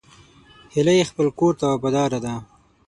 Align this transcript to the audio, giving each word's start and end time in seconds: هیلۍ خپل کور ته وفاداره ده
هیلۍ 0.73 0.99
خپل 1.09 1.27
کور 1.39 1.53
ته 1.59 1.65
وفاداره 1.73 2.19
ده 2.25 2.33